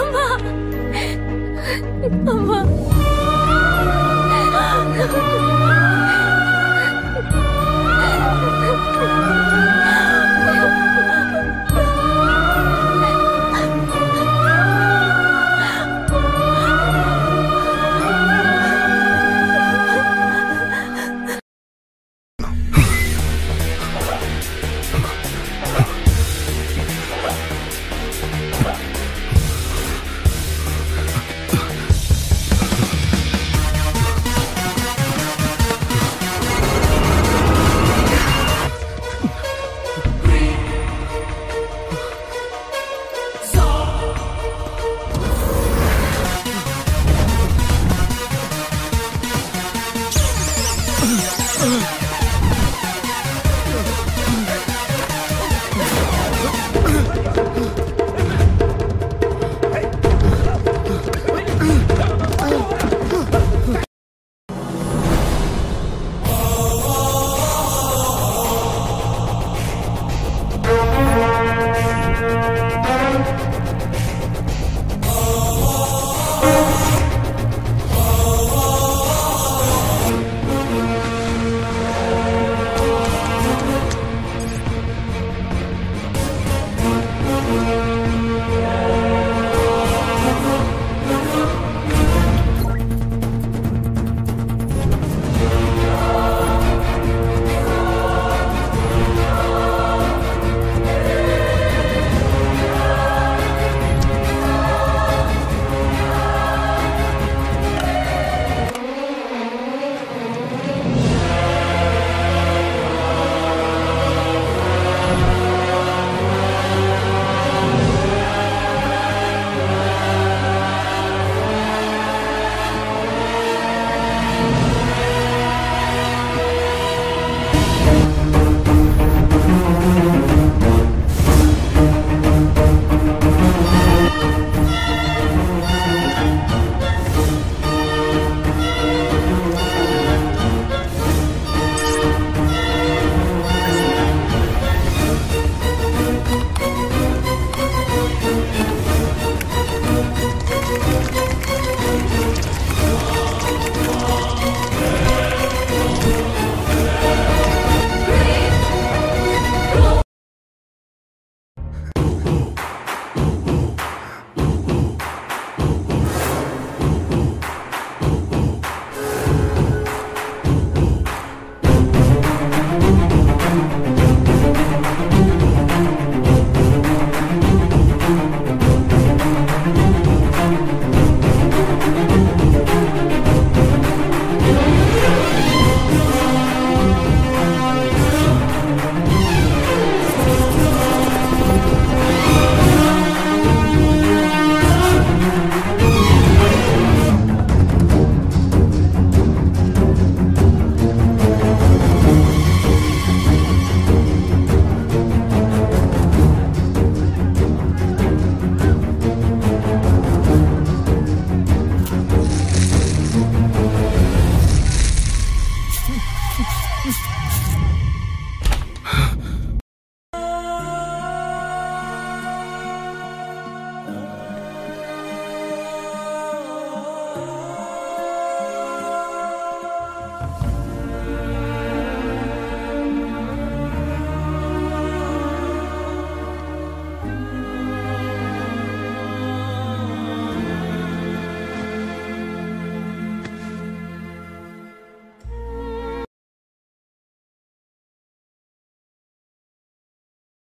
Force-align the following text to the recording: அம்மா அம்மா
அம்மா 0.00 0.24
அம்மா 2.32 2.58